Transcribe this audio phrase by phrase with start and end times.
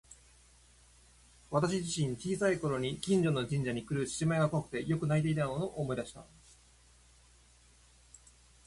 [1.51, 6.25] 私自身、小さい頃に近所の神社にくる獅子舞が怖くてよく泣いていたのを思い出した。